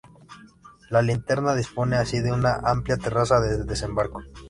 La 0.89 1.03
linterna 1.03 1.53
dispone 1.53 1.95
así 1.95 2.21
de 2.21 2.31
una 2.31 2.55
amplia 2.55 2.97
terraza 2.97 3.39
de 3.39 3.65
desembarco. 3.65 4.23